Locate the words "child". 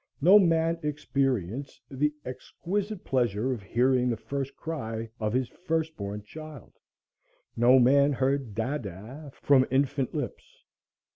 6.23-6.73